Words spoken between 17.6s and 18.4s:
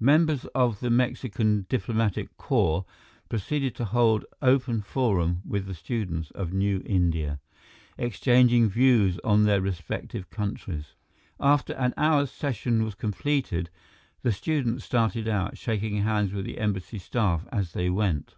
they went.